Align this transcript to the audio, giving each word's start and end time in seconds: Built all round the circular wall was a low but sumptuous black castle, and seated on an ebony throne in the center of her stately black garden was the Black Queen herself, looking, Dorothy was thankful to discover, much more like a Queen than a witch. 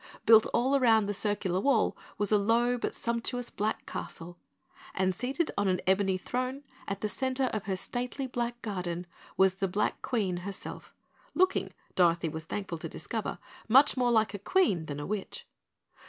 Built 0.25 0.47
all 0.51 0.79
round 0.79 1.07
the 1.07 1.13
circular 1.13 1.59
wall 1.59 1.95
was 2.17 2.31
a 2.31 2.39
low 2.39 2.75
but 2.75 2.91
sumptuous 2.91 3.51
black 3.51 3.85
castle, 3.85 4.39
and 4.95 5.13
seated 5.13 5.51
on 5.59 5.67
an 5.67 5.79
ebony 5.85 6.17
throne 6.17 6.63
in 6.87 6.97
the 6.99 7.07
center 7.07 7.51
of 7.53 7.65
her 7.65 7.75
stately 7.77 8.25
black 8.25 8.63
garden 8.63 9.05
was 9.37 9.53
the 9.53 9.67
Black 9.67 10.01
Queen 10.01 10.37
herself, 10.37 10.95
looking, 11.35 11.71
Dorothy 11.93 12.29
was 12.29 12.45
thankful 12.45 12.79
to 12.79 12.89
discover, 12.89 13.37
much 13.69 13.95
more 13.95 14.09
like 14.09 14.33
a 14.33 14.39
Queen 14.39 14.87
than 14.87 14.99
a 14.99 15.05
witch. 15.05 15.45